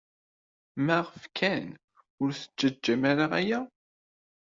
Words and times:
Maɣef 0.85 1.23
kan 1.37 1.65
ur 2.21 2.29
tettaǧǧam 2.33 3.01
ara 3.11 3.25
aya? 3.39 3.59